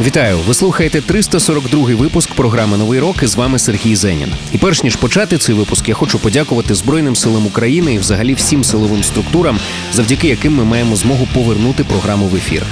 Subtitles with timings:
[0.00, 0.38] Вітаю!
[0.38, 3.22] Ви слухаєте 342-й випуск програми Новий рок.
[3.22, 4.32] І з вами Сергій Зенін.
[4.52, 8.64] І перш ніж почати цей випуск, я хочу подякувати Збройним силам України і взагалі всім
[8.64, 9.58] силовим структурам,
[9.92, 12.62] завдяки яким ми маємо змогу повернути програму в ефір.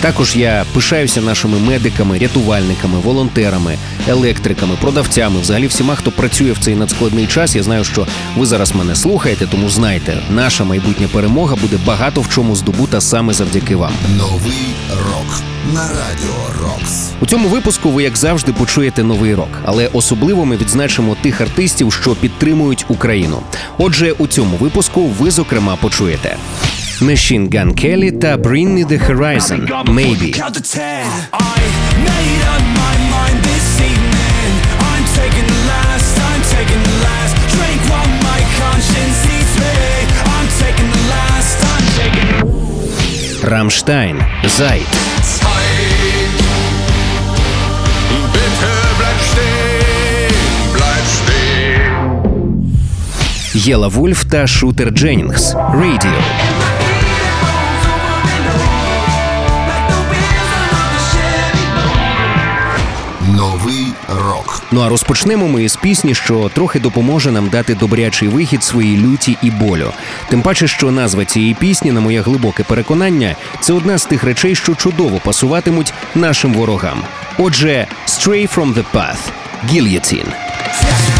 [0.00, 3.78] Також я пишаюся нашими медиками, рятувальниками, волонтерами,
[4.08, 7.56] електриками, продавцями, взагалі всіма, хто працює в цей надскладний час.
[7.56, 8.06] Я знаю, що
[8.36, 13.32] ви зараз мене слухаєте, тому знайте, наша майбутня перемога буде багато в чому здобута саме
[13.32, 13.92] завдяки вам.
[14.18, 14.74] Новий
[15.06, 15.42] рок
[15.74, 17.10] на радіо Рокс.
[17.20, 21.92] У цьому випуску ви, як завжди, почуєте новий рок, але особливо ми відзначимо тих артистів,
[21.92, 23.42] що підтримують Україну.
[23.78, 26.36] Отже, у цьому випуску ви зокрема почуєте.
[27.02, 30.36] Machine Gun Kelly та Bring Me The Horizon Maybe.
[30.36, 30.62] Count to
[53.54, 56.22] Єла Вульф та Шутер Дженнінгс Radio.
[63.36, 64.62] Новий рок.
[64.72, 69.36] Ну а розпочнемо ми із пісні, що трохи допоможе нам дати добрячий вихід своїй люті
[69.42, 69.92] і болю.
[70.28, 74.54] Тим паче, що назва цієї пісні, на моє глибоке переконання, це одна з тих речей,
[74.54, 77.02] що чудово пасуватимуть нашим ворогам.
[77.38, 79.18] Отже, «Stray from the Path»–
[79.72, 81.19] «Guillotine».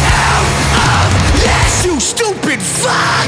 [2.81, 3.20] Fuck.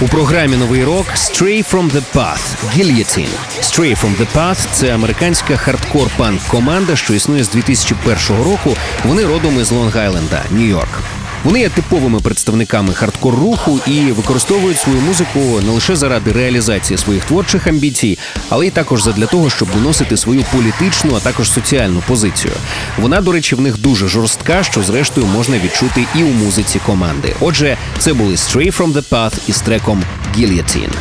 [0.00, 3.28] У програмі Новий рок «Stray from the Path» Guillotine.
[3.60, 8.76] «Stray from the Path»– це американська хардкор-панк команда, що існує з 2001 року.
[9.04, 11.15] Вони родом із Лонг-Айленда, Нью-Йорк.
[11.46, 17.66] Вони є типовими представниками хардкор-руху і використовують свою музику не лише заради реалізації своїх творчих
[17.66, 22.54] амбіцій, але й також задля того, щоб доносити свою політичну, а також соціальну позицію.
[22.98, 27.34] Вона, до речі, в них дуже жорстка, що зрештою можна відчути і у музиці команди.
[27.40, 30.02] Отже, це були Stray from the Path із треком
[30.36, 30.92] Guillotine.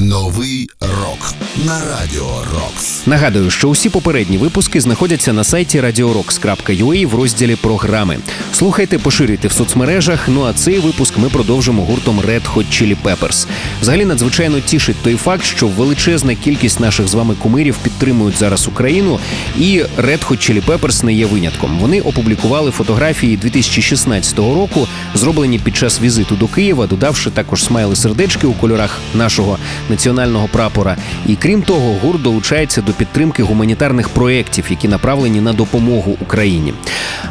[0.00, 1.34] Новий рок
[1.66, 3.06] на Радіо Рокс.
[3.06, 8.18] Нагадую, що усі попередні випуски знаходяться на сайті radiorocks.ua е в розділі програми.
[8.52, 10.28] Слухайте, поширюйте в соцмережах.
[10.28, 13.46] Ну а цей випуск ми продовжимо гуртом Red Hot Chili Peppers.
[13.80, 19.18] Взагалі надзвичайно тішить той факт, що величезна кількість наших з вами кумирів підтримують зараз Україну,
[19.58, 21.78] і Red Hot Chili Peppers не є винятком.
[21.78, 28.46] Вони опублікували фотографії 2016 року, зроблені під час візиту до Києва, додавши також смайли сердечки
[28.46, 29.58] у кольорах нашого
[29.90, 30.96] національного прапора.
[31.26, 36.74] І крім того, гурт долучається до підтримки гуманітарних проєктів, які направлені на допомогу Україні.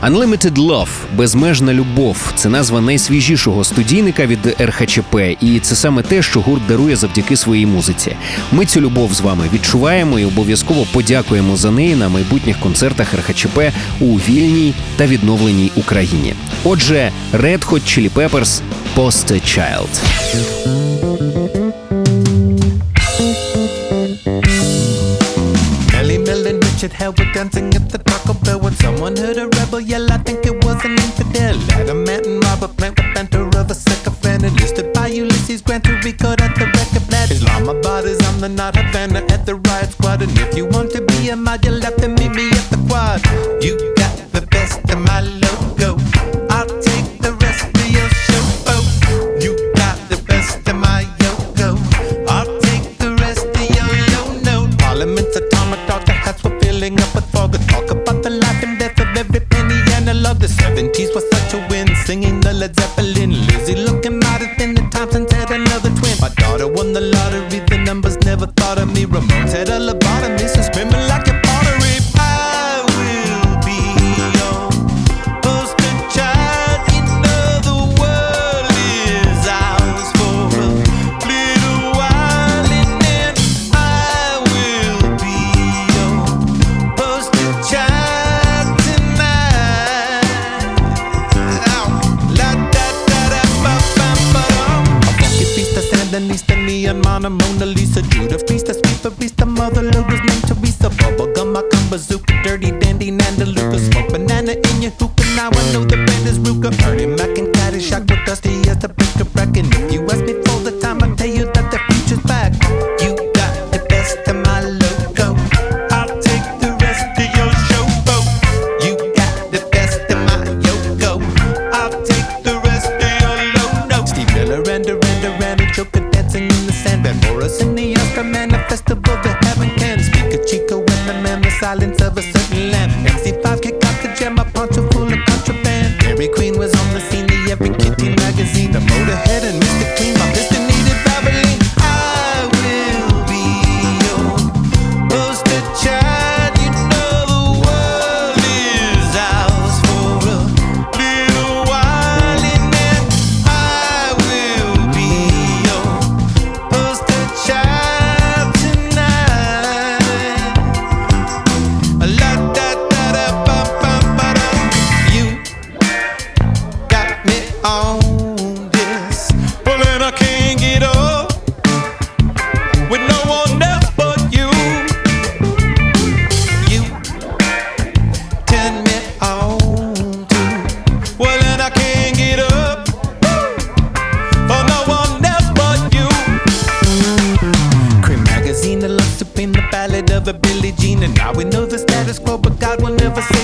[0.03, 2.33] Unlimited Love безмежна любов.
[2.35, 7.65] Це назва найсвіжішого студійника від РХЧП, і це саме те, що гурт дарує завдяки своїй
[7.65, 8.15] музиці.
[8.51, 13.59] Ми цю любов з вами відчуваємо і обов'язково подякуємо за неї на майбутніх концертах РХЧП
[13.99, 16.33] у вільній та відновленій Україні.
[16.63, 18.61] Отже, Red Hot Chili Peppers–
[18.95, 20.88] Poster Child.
[26.79, 28.57] should hell with dancing at the Taco Bell.
[28.57, 31.59] When someone heard a rebel yell, I think it was an infidel.
[31.71, 34.45] Adamant and Robert Plant, with banter of a sycophant.
[34.45, 37.31] Enlisted by Ulysses Grant to record at the record plant.
[37.31, 40.21] Islamabad is on the not Havana at the riot squad.
[40.21, 40.88] And if you want
[62.09, 63.75] Singing the Led Zeppelin, Lizzie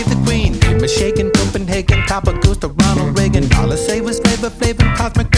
[0.05, 0.53] the Queen.
[0.59, 3.51] Give me shaking Copenhagen, copper goose to Ronald Reagan.
[3.55, 5.34] All I say was flavor, flavor, cosmic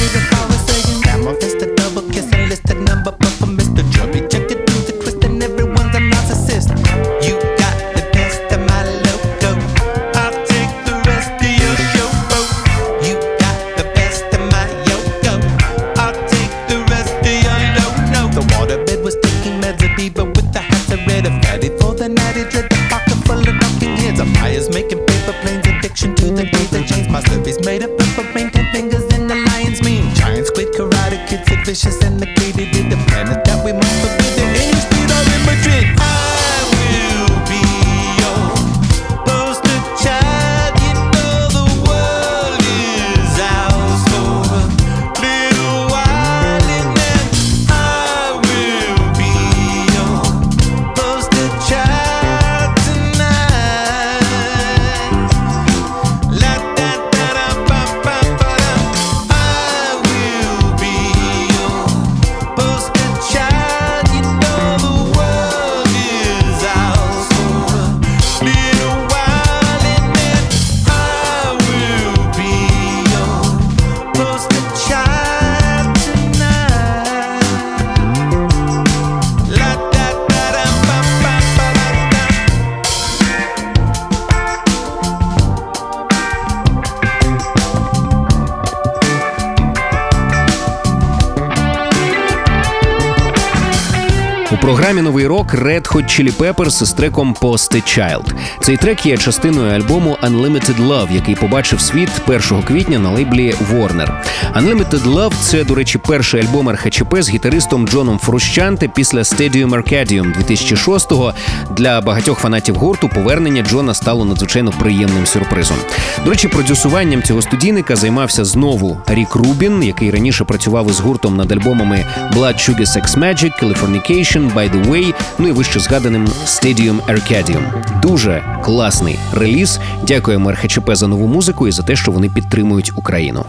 [95.48, 98.34] програмі новий рок Red Hot Chili Peppers з треком Post a Child.
[98.62, 104.10] Цей трек є частиною альбому Unlimited Love, який побачив світ 1 квітня на лейблі Warner.
[104.56, 110.34] Unlimited Love– це, до речі, перший альбом РХЧП з гітаристом Джоном Фрущанте після Stadium Arcadium
[110.38, 111.34] 2006-го.
[111.78, 115.78] Для багатьох фанатів гурту повернення Джона стало надзвичайно приємним сюрпризом.
[116.26, 121.52] До речі, продюсуванням цього студійника займався знову Рік Рубін, який раніше працював із гуртом над
[121.52, 127.64] альбомами Blood Sugar Sex Magic, Californication, By the Way, ну і вище згаданим Stadium Arcadium.
[128.02, 129.80] Дуже класний реліз.
[130.04, 133.46] Дякуємо РХЧП за нову музику і за те, що вони підтримують Україну.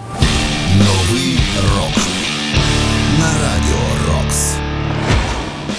[0.78, 1.38] Новий
[1.74, 1.96] рок
[3.18, 3.67] на радіо.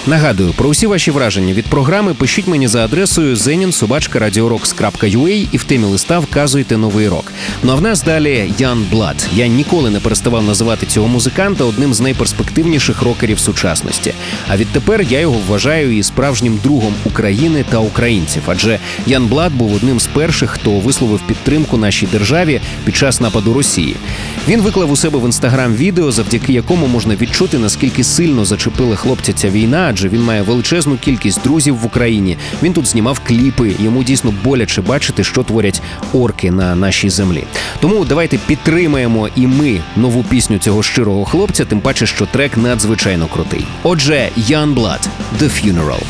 [0.06, 5.84] Нагадую, про усі ваші враження від програми пишіть мені за адресою zeninsobachka.radiorocks.ua і в темі
[5.84, 7.32] листа вказуйте новий рок.
[7.62, 9.28] Ну а в нас далі Ян Блад.
[9.34, 14.14] Я ніколи не переставав називати цього музиканта одним з найперспективніших рокерів сучасності.
[14.48, 18.42] А відтепер я його вважаю і справжнім другом України та українців.
[18.46, 23.54] Адже Ян Блад був одним з перших, хто висловив підтримку нашій державі під час нападу
[23.54, 23.96] Росії.
[24.48, 29.32] Він виклав у себе в інстаграм відео, завдяки якому можна відчути наскільки сильно зачепила хлопця
[29.32, 32.36] ця війна, адже він має величезну кількість друзів в Україні.
[32.62, 33.72] Він тут знімав кліпи.
[33.78, 35.82] Йому дійсно боляче бачити, що творять
[36.12, 37.44] орки на нашій землі.
[37.80, 43.26] Тому давайте підтримаємо і ми нову пісню цього щирого хлопця, тим паче, що трек надзвичайно
[43.26, 43.64] крутий.
[43.82, 45.08] Отже, Ян Блад
[45.40, 46.02] The Funeral.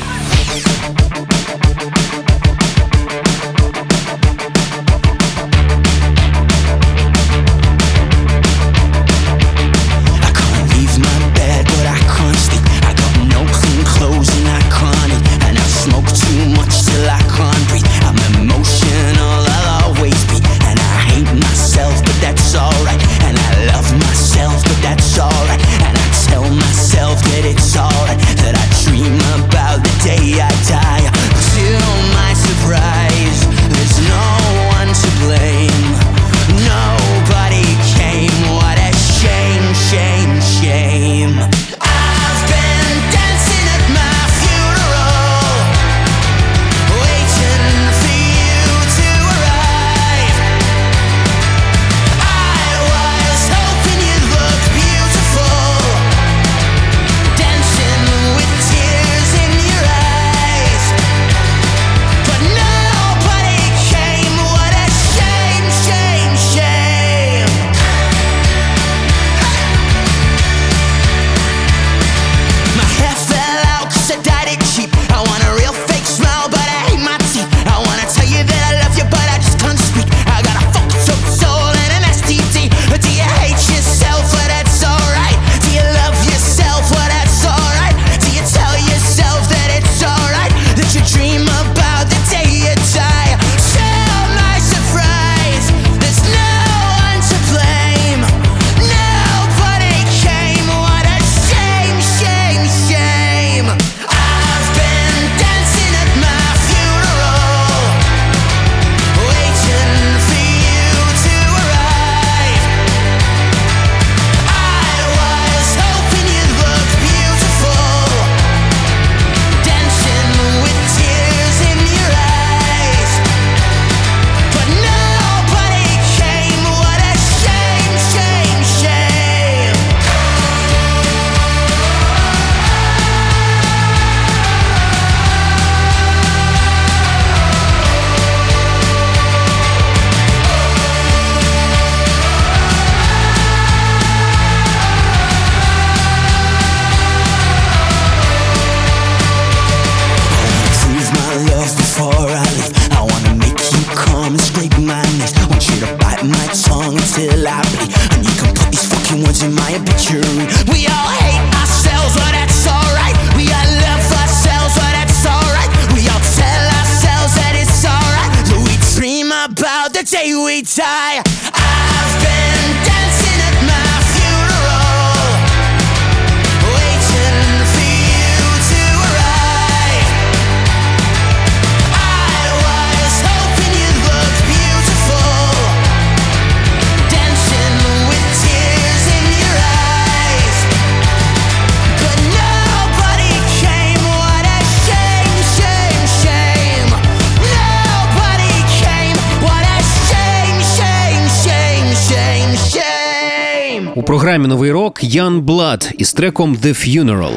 [203.95, 207.33] У програмі Новий рок Ян Блад із треком The Funeral.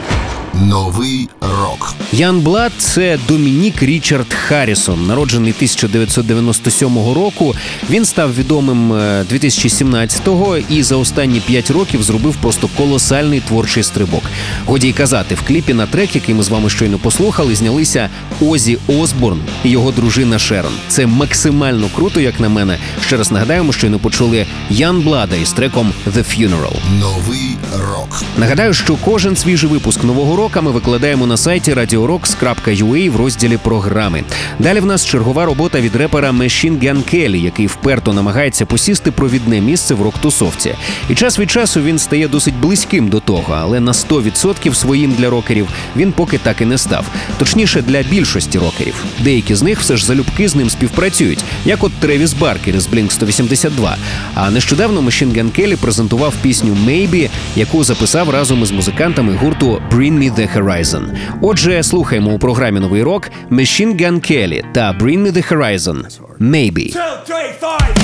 [0.62, 1.96] Новий рок.
[2.12, 7.56] Ян Блад це Домінік Річард Харрісон, народжений 1997 року.
[7.90, 14.24] Він став відомим е, 2017-го і за останні 5 років зробив просто колосальний творчий стрибок.
[14.66, 18.10] Годі й казати, в кліпі на трек, який ми з вами щойно послухали, знялися
[18.42, 20.74] Озі Осборн і його дружина Шерон.
[20.88, 22.78] Це максимально круто, як на мене.
[23.06, 26.76] Ще раз нагадаємо, щойно почули Ян Блада із треком The Funeral.
[27.00, 28.24] Новий рок.
[28.38, 34.24] Нагадаю, що кожен свіжий випуск нового року ми викладаємо на сайті radiorocks.ua в розділі програми.
[34.60, 39.62] Далі в нас чергова робота від репера Machine Gun Kelly, який вперто намагається посісти провідне
[39.62, 40.76] місце в рок-тусовці.
[41.10, 45.30] І час від часу він стає досить близьким до того, але на 100% своїм для
[45.30, 47.06] рокерів він поки так і не став.
[47.38, 48.96] Точніше, для більшості рокерів.
[49.20, 53.10] Деякі з них все ж залюбки з ним співпрацюють, як от Тревіс Баркер із Blink
[53.10, 53.98] 182.
[54.36, 60.20] А нещодавно Machine Gun Kelly презентував пісню Maybe, яку записав разом із музикантами гурту Bring
[60.20, 61.17] Me The Horizon.
[61.41, 66.21] Отже, слухаємо у програмі Новий рок Machine Gun Kelly та Bring Me The Horizon.
[66.41, 66.97] Maybe.
[66.97, 67.95] Two, three, five.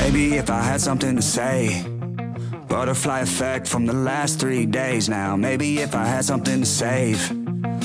[0.00, 1.58] Maybe if I had something to say.
[2.68, 5.30] Butterfly effect from the last three days now.
[5.46, 7.37] Maybe if I had something to save.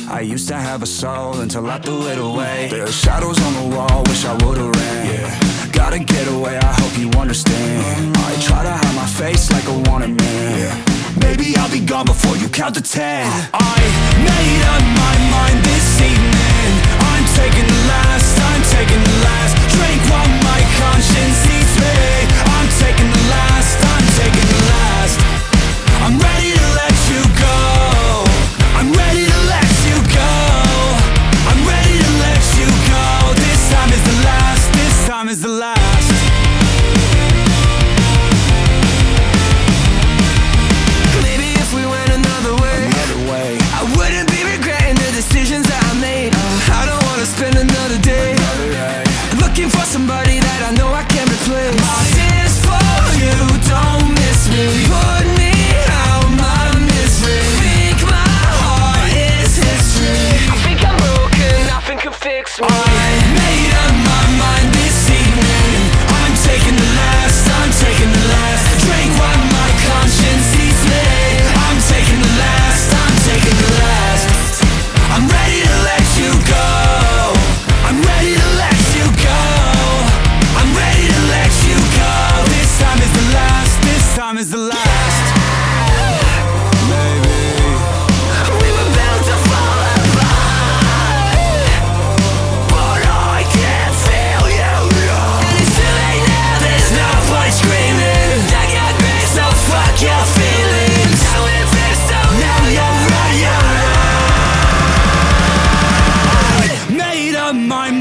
[0.08, 2.68] I used to have a soul until I threw it away.
[2.70, 5.06] There are shadows on the wall, wish I would've ran.
[5.06, 5.70] Yeah.
[5.72, 8.16] Gotta get away, I hope you understand.
[8.16, 10.84] I try to hide my face like a wanted man.
[11.18, 13.26] Maybe I'll be gone before you count to ten.
[13.26, 13.48] Uh-huh.
[13.54, 13.80] I
[14.20, 16.70] made up my mind this evening.
[17.00, 21.96] I'm taking the last, I'm taking the last drink while my conscience eats me.
[22.54, 25.16] I'm taking the last, I'm taking the last.
[26.04, 27.56] I'm ready to let you go.
[28.76, 29.43] I'm ready to
[35.34, 36.03] is the last.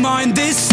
[0.03, 0.72] Mind this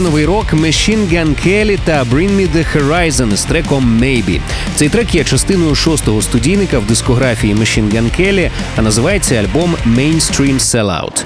[0.00, 4.40] Новий рок Machine Gun Kelly та Bring Me The Horizon з треком Maybe.
[4.76, 10.54] Цей трек є частиною шостого студійника в дискографії Machine Gun Kelly, а називається альбом Mainstream
[10.54, 11.24] Sellout.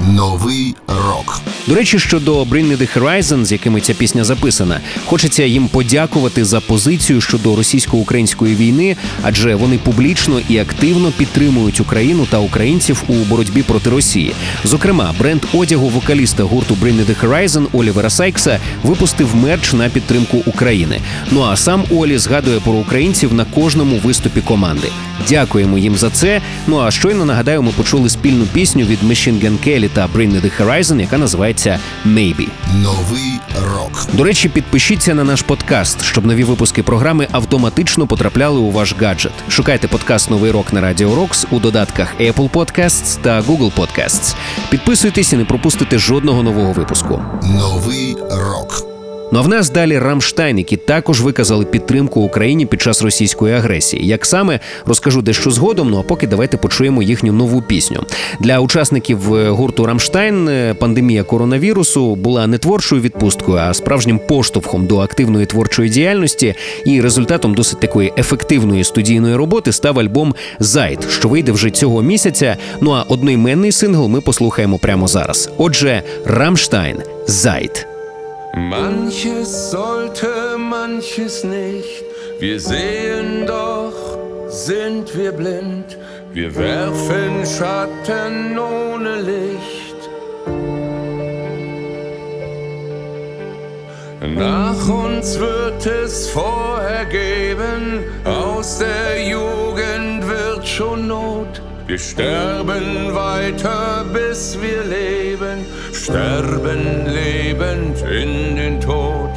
[0.00, 1.40] Новий рок.
[1.68, 6.44] До речі, щодо Bring Me The Horizon, з якими ця пісня записана, хочеться їм подякувати
[6.44, 13.12] за позицію щодо російсько-української війни, адже вони публічно і активно підтримують Україну та українців у
[13.12, 14.32] боротьбі проти Росії.
[14.64, 20.42] Зокрема, бренд одягу вокаліста гурту Bring Me The Horizon Олівера Сайкса випустив мерч на підтримку
[20.46, 21.00] України.
[21.30, 24.88] Ну а сам Олі згадує про українців на кожному виступі команди.
[25.28, 26.40] Дякуємо їм за це.
[26.66, 30.40] Ну а щойно нагадаю, ми почули спільну пісню від Machine Gun Kelly та Bring Me
[30.40, 31.57] The Horizon, яка називається
[32.06, 32.48] Maybe.
[32.74, 33.40] Новий
[33.74, 34.06] рок.
[34.12, 39.32] До речі, підпишіться на наш подкаст, щоб нові випуски програми автоматично потрапляли у ваш гаджет.
[39.48, 44.34] Шукайте подкаст Новий рок на Радіо Рокс у додатках Apple Podcasts та Google Podcasts.
[44.70, 47.22] Підписуйтесь і не пропустите жодного нового випуску.
[47.42, 48.87] Новий рок.
[49.32, 54.06] Ну а в нас далі Рамштайн, які також виказали підтримку Україні під час російської агресії.
[54.06, 55.90] Як саме розкажу дещо згодом.
[55.90, 58.04] Ну а поки давайте почуємо їхню нову пісню.
[58.40, 64.86] Для учасників е, гурту Рамштайн е, пандемія коронавірусу була не творчою відпусткою, а справжнім поштовхом
[64.86, 66.54] до активної творчої діяльності.
[66.84, 72.56] І результатом досить такої ефективної студійної роботи став альбом Зайд, що вийде вже цього місяця.
[72.80, 75.50] Ну а одноіменний сингл ми послухаємо прямо зараз.
[75.58, 77.97] Отже, Рамштайн Зайд.
[78.58, 82.04] Manches sollte, manches nicht.
[82.40, 84.18] Wir sehen doch,
[84.48, 85.96] sind wir blind.
[86.32, 89.78] Wir werfen Schatten ohne Licht.
[94.20, 101.62] Nach uns wird es vorher geben, aus der Jugend wird schon Not.
[101.88, 109.30] Wir sterben weiter, bis wir leben, sterben lebend in den Tod.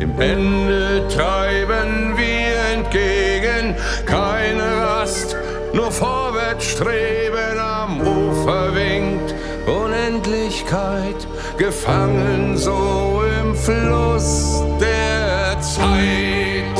[0.00, 3.74] Dem Ende treiben wir entgegen,
[4.06, 5.36] keine Rast,
[5.74, 7.58] nur vorwärts streben.
[7.60, 9.34] Am Ufer winkt
[9.66, 16.78] Unendlichkeit, gefangen so im Fluss der Zeit.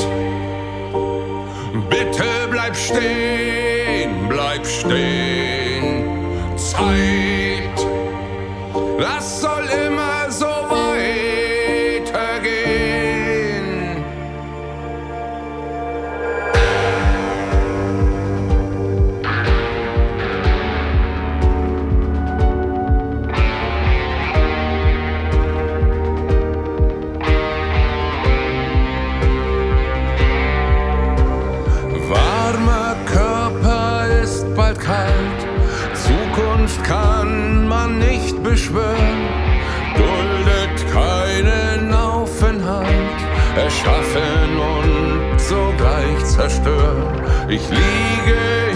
[1.90, 3.57] Bitte bleib stehen,
[4.98, 5.27] free.
[38.58, 39.20] Beschwören,
[39.96, 43.18] duldet keinen Aufenthalt,
[43.56, 47.22] erschaffen und sogleich zerstören.
[47.48, 48.67] Ich liege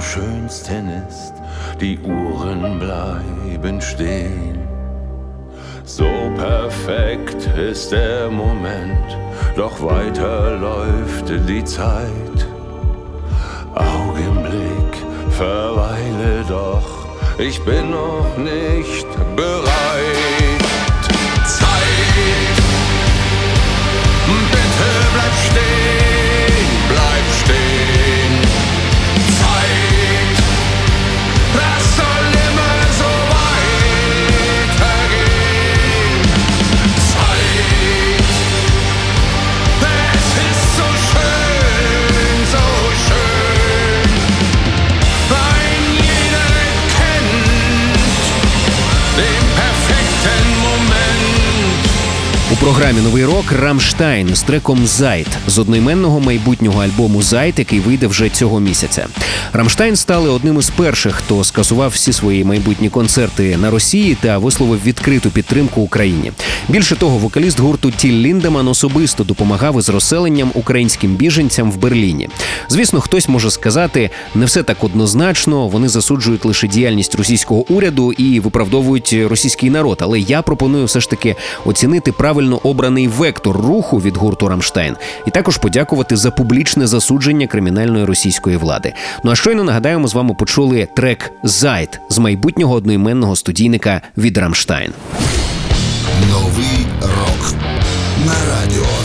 [0.00, 1.34] schönsten ist,
[1.80, 4.58] die Uhren bleiben stehen.
[5.84, 9.18] So perfekt ist der Moment,
[9.56, 12.46] doch weiter läuft die Zeit.
[13.74, 14.94] Augenblick,
[15.30, 17.06] verweile doch,
[17.38, 20.39] ich bin noch nicht bereit.
[52.90, 58.28] Програмі новий рок Rammstein з треком Zeit з одноіменного майбутнього альбому Zeit, який вийде вже
[58.28, 59.06] цього місяця.
[59.52, 64.82] Rammstein стали одним із перших, хто скасував всі свої майбутні концерти на Росії та висловив
[64.84, 66.32] відкриту підтримку Україні.
[66.68, 72.28] Більше того, вокаліст гурту Тіл Ліндеман особисто допомагав із розселенням українським біженцям в Берліні.
[72.68, 75.68] Звісно, хтось може сказати, не все так однозначно.
[75.68, 79.98] Вони засуджують лише діяльність російського уряду і виправдовують російський народ.
[80.00, 85.30] Але я пропоную все ж таки оцінити правильно обраний вектор руху від гурту Рамштайн і
[85.30, 88.92] також подякувати за публічне засудження кримінальної російської влади.
[89.24, 94.92] Ну а щойно нагадаємо, з вами почули трек Зайт з майбутнього одноіменного студійника від Рамштайн.
[96.30, 97.54] Новий рок
[98.26, 98.99] на радіо.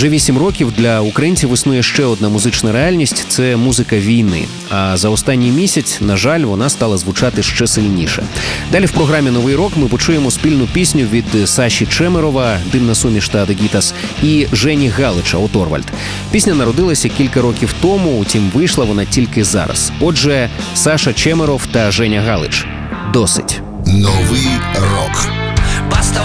[0.00, 4.44] Вже вісім років для українців існує ще одна музична реальність це музика війни.
[4.70, 8.22] А за останній місяць, на жаль, вона стала звучати ще сильніше.
[8.72, 13.42] Далі в програмі Новий рок ми почуємо спільну пісню від Саші Чемерова, Димна суміш та
[13.42, 15.86] Адегітас і Жені Галича Оторвальд.
[16.30, 19.92] Pісня народилася кілька років тому, утім вийшла вона тільки зараз.
[20.00, 22.66] Отже, Саша Чемеров та Женя Галич.
[23.12, 23.60] Досить.
[23.86, 25.28] Новий рок
[25.90, 26.24] Баста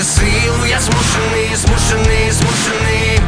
[0.00, 3.20] примінити силу, я змушений, змушений, змушений.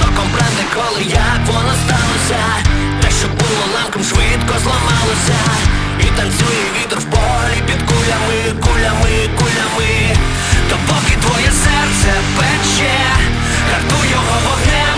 [0.00, 2.42] Но компренде, коли як воно сталося
[3.02, 5.38] Те, що було ламком, швидко зламалося.
[6.00, 10.16] І танцює вітер в полі під кулями, кулями, кулями.
[10.70, 12.98] То поки твоє серце пече
[13.70, 14.97] Гартуй його вогнем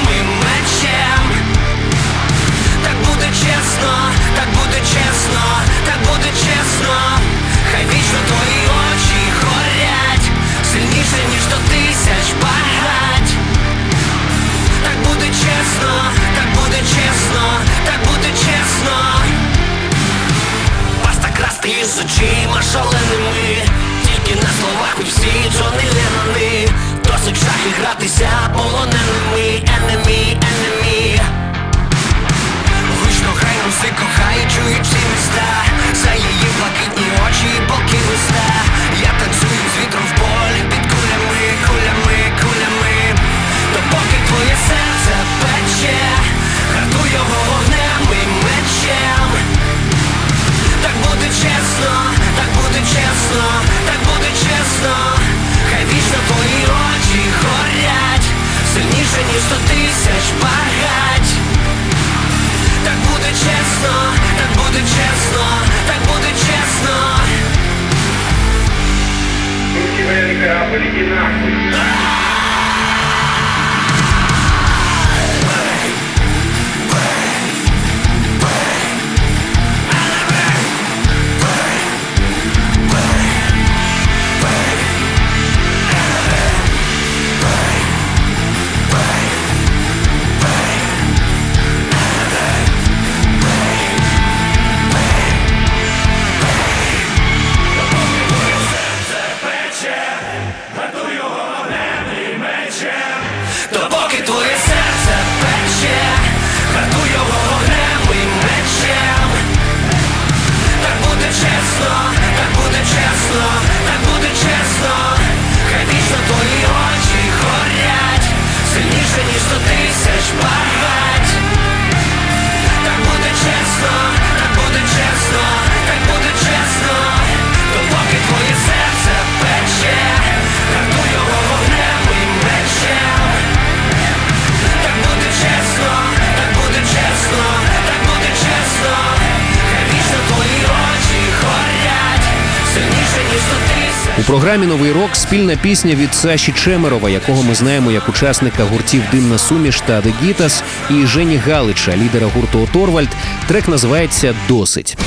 [144.21, 149.03] У програмі Новий рок спільна пісня від Саші Чемерова, якого ми знаємо як учасника гуртів
[149.13, 153.09] Димна суміш та Дегітас, і Жені Галича, лідера гурту Оторвальд.
[153.49, 154.99] Трек називається Досить.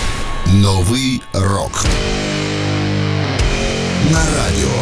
[0.54, 1.86] Новий рок
[4.12, 4.73] на радіо.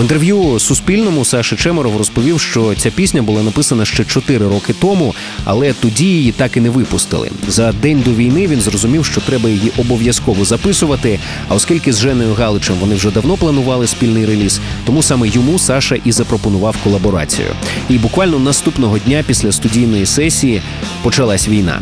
[0.00, 5.14] В інтерв'ю Суспільному Саша Чемеров розповів, що ця пісня була написана ще 4 роки тому,
[5.44, 7.30] але тоді її так і не випустили.
[7.48, 11.18] За день до війни він зрозумів, що треба її обов'язково записувати.
[11.48, 15.96] А оскільки з Женою Галичем вони вже давно планували спільний реліз, тому саме йому Саша
[16.04, 17.48] і запропонував колаборацію.
[17.88, 20.62] І буквально наступного дня після студійної сесії
[21.02, 21.80] почалась війна.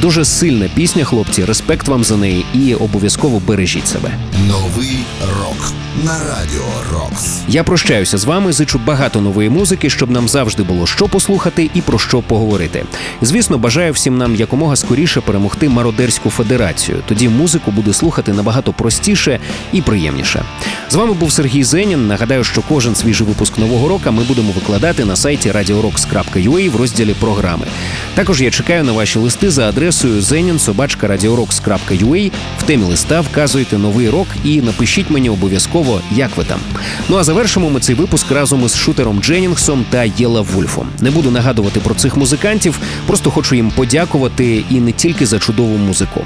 [0.00, 1.44] Дуже сильна пісня, хлопці.
[1.44, 4.14] Респект вам за неї і обов'язково бережіть себе.
[4.48, 4.96] Новий
[5.38, 5.72] рок
[6.04, 7.40] на радіо Рокс.
[7.48, 8.52] Я прощаюся з вами.
[8.52, 12.84] Зичу багато нової музики, щоб нам завжди було що послухати і про що поговорити.
[13.22, 16.98] Звісно, бажаю всім нам якомога скоріше перемогти мародерську федерацію.
[17.08, 19.40] Тоді музику буде слухати набагато простіше
[19.72, 20.44] і приємніше.
[20.90, 22.08] З вами був Сергій Зенін.
[22.08, 27.14] Нагадаю, що кожен свіжий випуск нового року ми будемо викладати на сайті radiorocks.ua в розділі
[27.20, 27.66] програми.
[28.14, 32.32] Також я чекаю на ваші листи за адресою zenin.radiorocks.ua.
[32.58, 35.79] В темі листа вказуйте новий рок і напишіть мені обов'язково,
[36.10, 36.60] як ви там.
[37.08, 40.86] Ну а завершимо ми цей випуск разом із шутером Дженнінгсом та Єла Вульфом.
[41.00, 45.76] Не буду нагадувати про цих музикантів, просто хочу їм подякувати і не тільки за чудову
[45.76, 46.24] музику.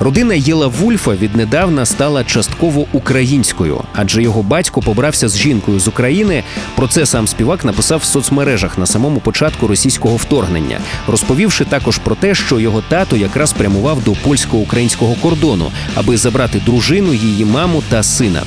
[0.00, 6.42] Родина Єла Вульфа віднедавна стала частково українською, адже його батько побрався з жінкою з України.
[6.74, 12.14] Про це сам співак написав в соцмережах на самому початку російського вторгнення, розповівши також про
[12.14, 18.02] те, що його тато якраз прямував до польсько-українського кордону, аби забрати дружину, її маму та
[18.02, 18.42] сина.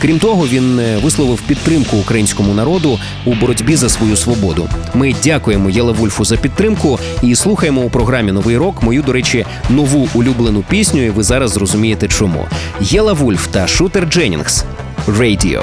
[0.00, 4.68] Крім того, він е, висловив підтримку українському народу у боротьбі за свою свободу.
[4.94, 9.46] Ми дякуємо Єла Вульфу за підтримку і слухаємо у програмі Новий рок мою, до речі,
[9.70, 11.02] нову улюблену пісню.
[11.02, 12.46] І ви зараз зрозумієте, чому
[12.80, 14.64] Єла Вульф та Шутер Дженнінгс.
[15.08, 15.62] Radio.